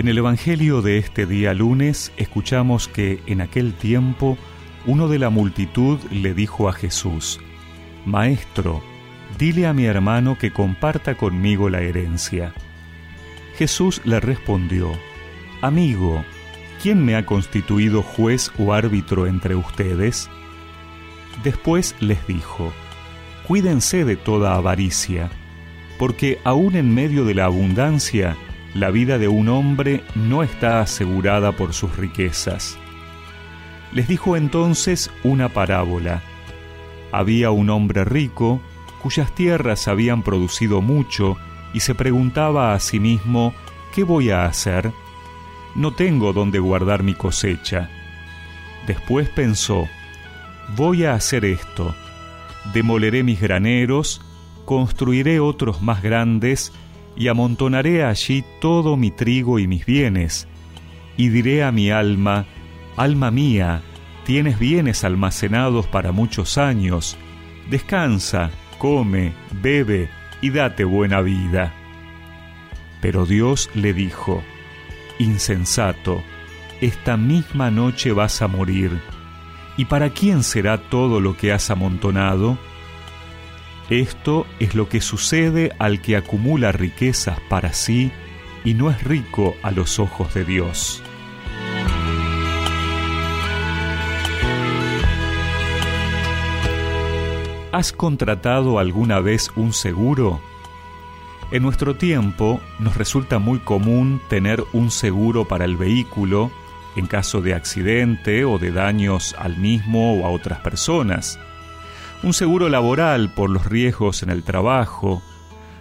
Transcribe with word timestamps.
En 0.00 0.08
el 0.08 0.16
Evangelio 0.16 0.80
de 0.80 0.96
este 0.96 1.26
día 1.26 1.52
lunes 1.52 2.10
escuchamos 2.16 2.88
que 2.88 3.20
en 3.26 3.42
aquel 3.42 3.74
tiempo 3.74 4.38
uno 4.86 5.08
de 5.08 5.18
la 5.18 5.28
multitud 5.28 5.98
le 6.10 6.32
dijo 6.32 6.70
a 6.70 6.72
Jesús, 6.72 7.38
Maestro, 8.06 8.82
dile 9.38 9.66
a 9.66 9.74
mi 9.74 9.84
hermano 9.84 10.38
que 10.38 10.54
comparta 10.54 11.16
conmigo 11.16 11.68
la 11.68 11.82
herencia. 11.82 12.54
Jesús 13.58 14.00
le 14.06 14.20
respondió, 14.20 14.90
Amigo, 15.60 16.24
¿quién 16.82 17.04
me 17.04 17.14
ha 17.14 17.26
constituido 17.26 18.02
juez 18.02 18.52
o 18.58 18.72
árbitro 18.72 19.26
entre 19.26 19.54
ustedes? 19.54 20.30
Después 21.44 21.94
les 22.00 22.26
dijo, 22.26 22.72
Cuídense 23.46 24.06
de 24.06 24.16
toda 24.16 24.54
avaricia, 24.54 25.28
porque 25.98 26.38
aún 26.42 26.74
en 26.74 26.94
medio 26.94 27.26
de 27.26 27.34
la 27.34 27.44
abundancia, 27.44 28.38
la 28.74 28.90
vida 28.90 29.18
de 29.18 29.28
un 29.28 29.48
hombre 29.48 30.04
no 30.14 30.42
está 30.42 30.80
asegurada 30.80 31.52
por 31.52 31.72
sus 31.72 31.96
riquezas. 31.96 32.78
Les 33.92 34.06
dijo 34.06 34.36
entonces 34.36 35.10
una 35.24 35.48
parábola. 35.48 36.22
Había 37.12 37.50
un 37.50 37.70
hombre 37.70 38.04
rico 38.04 38.60
cuyas 39.02 39.34
tierras 39.34 39.88
habían 39.88 40.22
producido 40.22 40.80
mucho 40.80 41.36
y 41.72 41.80
se 41.80 41.94
preguntaba 41.94 42.74
a 42.74 42.80
sí 42.80 43.00
mismo, 43.00 43.54
¿qué 43.94 44.04
voy 44.04 44.30
a 44.30 44.44
hacer? 44.44 44.92
No 45.74 45.92
tengo 45.92 46.32
dónde 46.32 46.58
guardar 46.58 47.02
mi 47.02 47.14
cosecha. 47.14 47.88
Después 48.86 49.28
pensó, 49.28 49.88
voy 50.76 51.04
a 51.04 51.14
hacer 51.14 51.44
esto, 51.44 51.94
demoleré 52.72 53.22
mis 53.22 53.40
graneros, 53.40 54.20
construiré 54.64 55.40
otros 55.40 55.82
más 55.82 56.02
grandes, 56.02 56.72
y 57.16 57.28
amontonaré 57.28 58.04
allí 58.04 58.44
todo 58.60 58.96
mi 58.96 59.10
trigo 59.10 59.58
y 59.58 59.66
mis 59.66 59.84
bienes, 59.86 60.48
y 61.16 61.28
diré 61.28 61.64
a 61.64 61.72
mi 61.72 61.90
alma, 61.90 62.46
Alma 62.96 63.30
mía, 63.30 63.82
tienes 64.24 64.58
bienes 64.58 65.04
almacenados 65.04 65.86
para 65.86 66.12
muchos 66.12 66.58
años, 66.58 67.16
descansa, 67.70 68.50
come, 68.78 69.32
bebe 69.62 70.10
y 70.42 70.50
date 70.50 70.84
buena 70.84 71.20
vida. 71.20 71.72
Pero 73.00 73.26
Dios 73.26 73.70
le 73.74 73.94
dijo, 73.94 74.42
Insensato, 75.18 76.22
esta 76.80 77.16
misma 77.16 77.70
noche 77.70 78.12
vas 78.12 78.42
a 78.42 78.48
morir, 78.48 79.00
¿y 79.76 79.86
para 79.86 80.10
quién 80.10 80.42
será 80.42 80.78
todo 80.78 81.20
lo 81.20 81.36
que 81.36 81.52
has 81.52 81.70
amontonado? 81.70 82.58
Esto 83.90 84.46
es 84.60 84.76
lo 84.76 84.88
que 84.88 85.00
sucede 85.00 85.72
al 85.80 86.00
que 86.00 86.16
acumula 86.16 86.70
riquezas 86.70 87.40
para 87.48 87.72
sí 87.72 88.12
y 88.64 88.74
no 88.74 88.88
es 88.88 89.02
rico 89.02 89.56
a 89.64 89.72
los 89.72 89.98
ojos 89.98 90.32
de 90.32 90.44
Dios. 90.44 91.02
¿Has 97.72 97.92
contratado 97.92 98.78
alguna 98.78 99.18
vez 99.18 99.50
un 99.56 99.72
seguro? 99.72 100.40
En 101.50 101.64
nuestro 101.64 101.96
tiempo 101.96 102.60
nos 102.78 102.96
resulta 102.96 103.40
muy 103.40 103.58
común 103.58 104.20
tener 104.28 104.62
un 104.72 104.92
seguro 104.92 105.48
para 105.48 105.64
el 105.64 105.76
vehículo 105.76 106.52
en 106.94 107.08
caso 107.08 107.40
de 107.40 107.54
accidente 107.54 108.44
o 108.44 108.58
de 108.60 108.70
daños 108.70 109.34
al 109.36 109.56
mismo 109.56 110.14
o 110.14 110.26
a 110.26 110.30
otras 110.30 110.60
personas 110.60 111.40
un 112.22 112.34
seguro 112.34 112.68
laboral 112.68 113.32
por 113.34 113.48
los 113.50 113.66
riesgos 113.66 114.22
en 114.22 114.30
el 114.30 114.42
trabajo, 114.42 115.22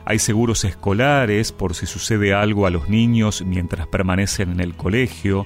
hay 0.05 0.19
seguros 0.19 0.63
escolares 0.63 1.51
por 1.51 1.75
si 1.75 1.85
sucede 1.85 2.33
algo 2.33 2.65
a 2.65 2.69
los 2.69 2.89
niños 2.89 3.43
mientras 3.45 3.87
permanecen 3.87 4.51
en 4.51 4.59
el 4.59 4.75
colegio, 4.75 5.45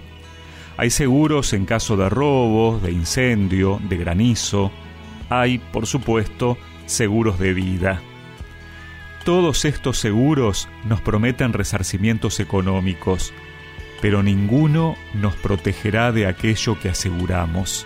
hay 0.78 0.90
seguros 0.90 1.54
en 1.54 1.66
caso 1.66 1.98
de 1.98 2.10
robo, 2.10 2.80
de 2.80 2.92
incendio, 2.92 3.80
de 3.90 3.98
granizo, 3.98 4.72
hay, 5.30 5.58
por 5.58 5.88
supuesto, 5.88 6.58
seguros 6.86 7.40
de 7.40 7.54
vida. 7.54 8.02
Todos 9.26 9.66
estos 9.66 9.98
seguros 9.98 10.68
nos 10.86 11.02
prometen 11.02 11.54
resarcimientos 11.54 12.40
económicos, 12.40 13.34
pero 14.02 14.22
ninguno 14.22 14.96
nos 15.14 15.34
protegerá 15.36 16.12
de 16.12 16.28
aquello 16.28 16.80
que 16.80 16.90
aseguramos. 16.90 17.86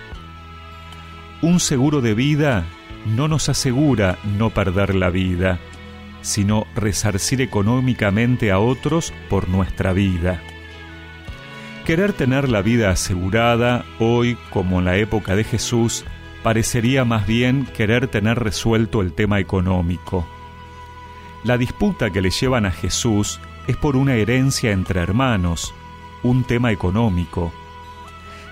Un 1.41 1.59
seguro 1.59 2.01
de 2.01 2.15
vida 2.15 2.65
no 3.15 3.27
nos 3.27 3.49
asegura 3.49 4.17
no 4.37 4.49
perder 4.49 4.95
la 4.95 5.09
vida, 5.09 5.59
sino 6.21 6.65
resarcir 6.75 7.41
económicamente 7.41 8.51
a 8.51 8.59
otros 8.59 9.13
por 9.29 9.49
nuestra 9.49 9.93
vida. 9.93 10.41
Querer 11.85 12.11
tener 12.11 12.49
la 12.49 12.61
vida 12.61 12.89
asegurada 12.89 13.85
hoy, 13.99 14.37
como 14.49 14.79
en 14.79 14.85
la 14.85 14.97
época 14.97 15.35
de 15.35 15.45
Jesús, 15.45 16.03
parecería 16.43 17.05
más 17.05 17.25
bien 17.25 17.65
querer 17.65 18.07
tener 18.07 18.39
resuelto 18.39 19.01
el 19.01 19.13
tema 19.13 19.39
económico. 19.39 20.27
La 21.43 21.57
disputa 21.57 22.09
que 22.09 22.21
le 22.21 22.29
llevan 22.29 22.65
a 22.65 22.71
Jesús 22.71 23.39
es 23.67 23.77
por 23.77 23.95
una 23.95 24.15
herencia 24.15 24.71
entre 24.71 24.99
hermanos, 24.99 25.73
un 26.23 26.43
tema 26.43 26.71
económico. 26.71 27.53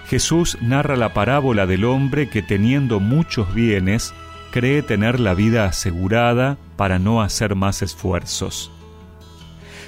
Jesús 0.08 0.58
narra 0.62 0.96
la 0.96 1.14
parábola 1.14 1.66
del 1.66 1.84
hombre 1.84 2.30
que 2.30 2.42
teniendo 2.42 3.00
muchos 3.00 3.54
bienes 3.54 4.14
cree 4.56 4.82
tener 4.82 5.20
la 5.20 5.34
vida 5.34 5.66
asegurada 5.66 6.58
para 6.78 6.98
no 6.98 7.22
hacer 7.22 7.56
más 7.56 7.82
esfuerzos. 7.82 8.72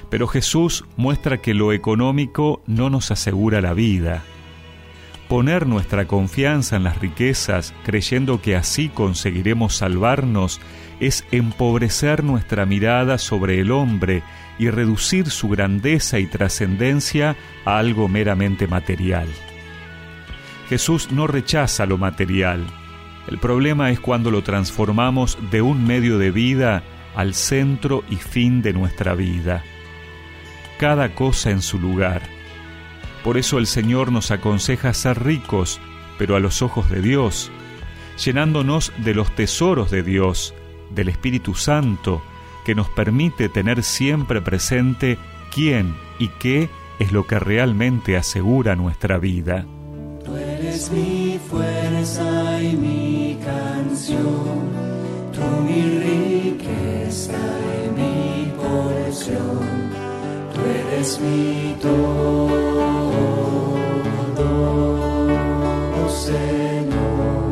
Pero 0.09 0.27
Jesús 0.27 0.83
muestra 0.97 1.37
que 1.37 1.53
lo 1.53 1.71
económico 1.71 2.61
no 2.67 2.89
nos 2.89 3.09
asegura 3.09 3.61
la 3.61 3.73
vida. 3.73 4.23
Poner 5.29 5.67
nuestra 5.67 6.05
confianza 6.05 6.75
en 6.75 6.83
las 6.83 6.99
riquezas 6.99 7.73
creyendo 7.85 8.41
que 8.41 8.57
así 8.57 8.89
conseguiremos 8.89 9.77
salvarnos 9.77 10.59
es 10.99 11.23
empobrecer 11.31 12.25
nuestra 12.25 12.65
mirada 12.65 13.19
sobre 13.19 13.61
el 13.61 13.71
hombre 13.71 14.21
y 14.59 14.69
reducir 14.69 15.29
su 15.29 15.47
grandeza 15.47 16.19
y 16.19 16.25
trascendencia 16.25 17.37
a 17.63 17.77
algo 17.77 18.09
meramente 18.09 18.67
material. 18.67 19.29
Jesús 20.67 21.09
no 21.09 21.25
rechaza 21.25 21.85
lo 21.85 21.97
material, 21.97 22.67
el 23.27 23.37
problema 23.39 23.91
es 23.91 23.99
cuando 23.99 24.31
lo 24.31 24.41
transformamos 24.41 25.37
de 25.51 25.61
un 25.61 25.85
medio 25.85 26.17
de 26.17 26.31
vida 26.31 26.83
al 27.15 27.33
centro 27.33 28.03
y 28.09 28.15
fin 28.15 28.61
de 28.61 28.73
nuestra 28.73 29.15
vida. 29.15 29.63
Cada 30.79 31.13
cosa 31.15 31.51
en 31.51 31.61
su 31.61 31.79
lugar. 31.79 32.21
Por 33.23 33.37
eso 33.37 33.57
el 33.57 33.67
Señor 33.67 34.11
nos 34.11 34.31
aconseja 34.31 34.93
ser 34.93 35.23
ricos, 35.23 35.81
pero 36.17 36.35
a 36.35 36.39
los 36.39 36.61
ojos 36.61 36.89
de 36.89 37.01
Dios, 37.01 37.51
llenándonos 38.23 38.93
de 38.99 39.13
los 39.13 39.35
tesoros 39.35 39.91
de 39.91 40.03
Dios, 40.03 40.53
del 40.91 41.09
Espíritu 41.09 41.53
Santo, 41.55 42.21
que 42.65 42.75
nos 42.75 42.89
permite 42.89 43.49
tener 43.49 43.83
siempre 43.83 44.41
presente 44.41 45.17
quién 45.53 45.95
y 46.19 46.29
qué 46.39 46.69
es 46.99 47.11
lo 47.11 47.27
que 47.27 47.39
realmente 47.39 48.15
asegura 48.15 48.75
nuestra 48.75 49.17
vida. 49.17 49.65
Tú 50.23 50.35
eres 50.35 50.91
mi 50.91 51.39
fuerza 51.49 52.61
y 52.61 52.75
mi 52.75 53.06
canción, 54.17 54.59
tú 55.33 55.41
mi 55.63 55.81
riqueza 55.99 57.33
y 57.33 57.89
mi 57.99 58.51
porción, 58.57 59.59
tú 60.53 60.59
eres 60.65 61.19
mi 61.19 61.75
todo, 61.81 62.47
Señor. 66.09 67.47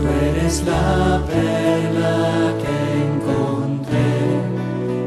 Tú 0.00 0.06
eres 0.24 0.64
la 0.64 1.20
perla 1.26 2.54
que 2.62 2.76
encontré 3.08 4.12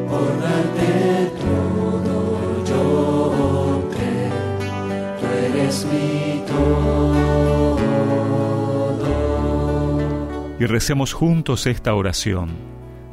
por 0.10 0.30
darte 0.42 1.32
todo 1.42 2.16
yo 2.66 2.84
tú 5.20 5.26
eres 5.46 5.86
mi 5.86 6.44
todo. 6.48 7.21
Y 10.62 10.68
recemos 10.68 11.12
juntos 11.14 11.66
esta 11.66 11.96
oración. 11.96 12.52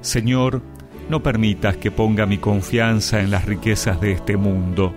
Señor, 0.02 0.60
no 1.08 1.22
permitas 1.22 1.78
que 1.78 1.90
ponga 1.90 2.26
mi 2.26 2.36
confianza 2.36 3.22
en 3.22 3.30
las 3.30 3.46
riquezas 3.46 4.02
de 4.02 4.12
este 4.12 4.36
mundo. 4.36 4.92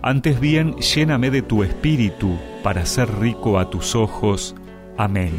Antes 0.00 0.38
bien, 0.38 0.76
lléname 0.76 1.32
de 1.32 1.42
tu 1.42 1.64
espíritu 1.64 2.38
para 2.62 2.86
ser 2.86 3.18
rico 3.18 3.58
a 3.58 3.68
tus 3.68 3.96
ojos. 3.96 4.54
Amén. 4.96 5.32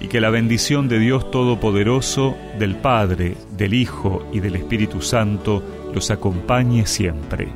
Y 0.00 0.06
que 0.06 0.20
la 0.20 0.30
bendición 0.30 0.86
de 0.86 1.00
Dios 1.00 1.32
Todopoderoso, 1.32 2.36
del 2.60 2.76
Padre, 2.76 3.36
del 3.56 3.74
Hijo 3.74 4.24
y 4.32 4.38
del 4.38 4.54
Espíritu 4.54 5.02
Santo 5.02 5.64
los 5.92 6.12
acompañe 6.12 6.86
siempre. 6.86 7.48